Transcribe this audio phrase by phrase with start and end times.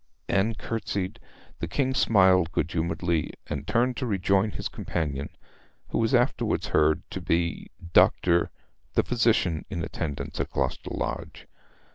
[0.27, 1.19] Anne curtseyed,
[1.59, 5.29] the King smiled good humouredly, and turned to rejoin his companion,
[5.89, 8.49] who was afterwards heard to be Dr.,
[8.95, 11.45] the physician in attendance at Gloucester Lodge.